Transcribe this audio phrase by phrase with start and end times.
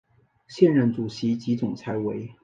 [0.47, 2.33] 现任主席及总裁为。